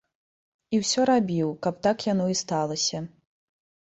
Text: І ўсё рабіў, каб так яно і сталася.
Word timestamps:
І 0.77 0.79
ўсё 0.83 1.01
рабіў, 1.09 1.51
каб 1.67 1.77
так 1.87 1.97
яно 2.13 2.25
і 2.37 2.37
сталася. 2.43 2.97